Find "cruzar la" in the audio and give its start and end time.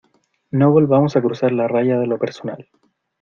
1.21-1.67